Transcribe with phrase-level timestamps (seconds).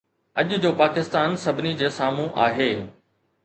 [0.39, 2.71] اڄ جو پاڪستان سڀني جي سامهون آهي.